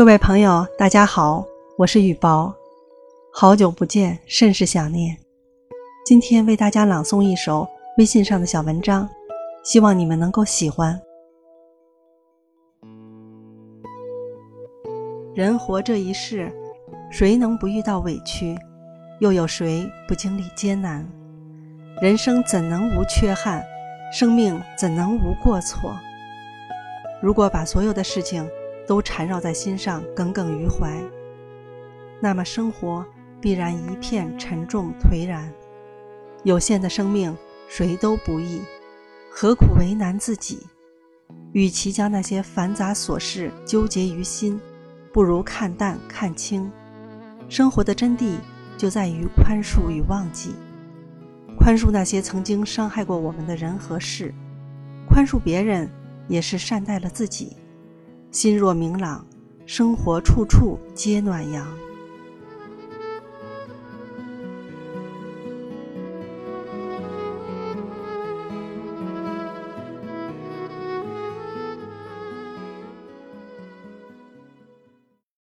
[0.00, 1.44] 各位朋友，大家好，
[1.76, 2.50] 我是雨薄，
[3.34, 5.14] 好久不见，甚是想念。
[6.06, 7.68] 今天为大家朗诵一首
[7.98, 9.06] 微信上的小文章，
[9.62, 10.98] 希望你们能够喜欢。
[15.34, 16.50] 人活这一世，
[17.10, 18.56] 谁能不遇到委屈？
[19.18, 21.06] 又有谁不经历艰难？
[22.00, 23.62] 人生怎能无缺憾？
[24.10, 25.94] 生命怎能无过错？
[27.20, 28.48] 如果把所有的事情，
[28.90, 31.00] 都缠绕在心上，耿耿于怀，
[32.20, 33.06] 那么生活
[33.40, 35.48] 必然一片沉重颓然。
[36.42, 37.32] 有限的生命，
[37.68, 38.60] 谁都不易，
[39.30, 40.66] 何苦为难自己？
[41.52, 44.60] 与其将那些繁杂琐事纠结于心，
[45.12, 46.68] 不如看淡看清。
[47.48, 48.38] 生活的真谛
[48.76, 50.56] 就在于宽恕与忘记，
[51.56, 54.34] 宽恕那些曾经伤害过我们的人和事，
[55.08, 55.88] 宽恕别人
[56.26, 57.56] 也是善待了自己。
[58.32, 59.26] 心若明朗，
[59.66, 61.66] 生活处处皆暖阳。